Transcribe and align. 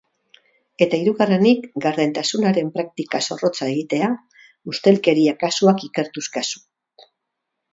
Eta 0.83 0.99
hirugarrenik, 1.01 1.67
gardentasunaren 1.83 2.71
praktika 2.77 3.21
zorrotza 3.27 3.69
egitea, 3.75 4.09
ustelkeria 4.73 5.37
kasuak 5.45 5.89
ikertuz 5.91 6.25
kasu. 6.41 6.65